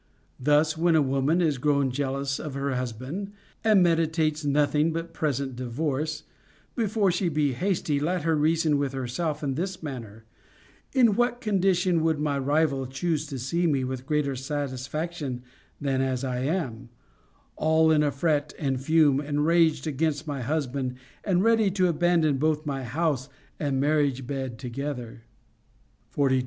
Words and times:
Thus, 0.39 0.75
when 0.75 0.95
a 0.95 1.01
woman 1.03 1.41
is 1.41 1.59
grown 1.59 1.91
jealous 1.91 2.39
of 2.39 2.55
her 2.55 2.73
husband 2.73 3.33
and 3.63 3.83
meditates 3.83 4.43
nothing 4.43 4.91
but 4.91 5.13
present 5.13 5.55
divorce, 5.55 6.23
before 6.75 7.11
she 7.11 7.29
be 7.29 7.49
too 7.49 7.57
hasty, 7.57 7.99
let 7.99 8.23
her 8.23 8.35
reason 8.35 8.79
with 8.79 8.93
herself 8.93 9.43
in 9.43 9.53
this 9.53 9.83
manner: 9.83 10.25
In 10.91 11.13
what 11.15 11.39
condition 11.39 12.01
would 12.03 12.17
my 12.17 12.39
rival 12.39 12.87
choose 12.87 13.27
to 13.27 13.37
see 13.37 13.67
me 13.67 13.83
with 13.83 14.07
greater 14.07 14.35
satisfaction 14.35 15.43
than 15.79 16.01
as 16.01 16.23
I 16.23 16.39
am, 16.45 16.89
all 17.55 17.91
in 17.91 18.01
a 18.01 18.09
fret 18.09 18.55
and 18.57 18.81
fume, 18.81 19.19
enraged 19.21 19.85
against 19.85 20.25
my 20.25 20.41
husband, 20.41 20.95
and 21.23 21.43
ready 21.43 21.69
to 21.69 21.87
abandon 21.87 22.37
both 22.37 22.65
my 22.65 22.83
house 22.85 23.29
and 23.59 23.79
marriage 23.79 24.25
bed 24.25 24.57
together 24.57 25.25
\ 25.65 26.09
42. 26.09 26.39